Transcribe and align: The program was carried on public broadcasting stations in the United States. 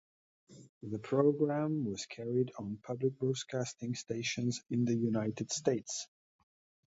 The 0.81 0.97
program 0.97 1.85
was 1.85 2.07
carried 2.07 2.51
on 2.57 2.77
public 2.81 3.19
broadcasting 3.19 3.93
stations 3.93 4.63
in 4.71 4.83
the 4.83 4.95
United 4.95 5.51
States. 5.51 6.07